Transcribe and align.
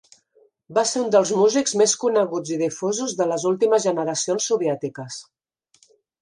Va 0.77 0.83
ser 0.91 1.01
un 1.01 1.11
dels 1.15 1.33
músics 1.41 1.75
més 1.81 1.93
coneguts 2.03 2.53
i 2.55 2.57
difosos 2.63 3.13
de 3.21 3.27
les 3.33 3.45
últimes 3.51 3.85
generacions 3.89 4.49
soviètiques. 4.55 5.21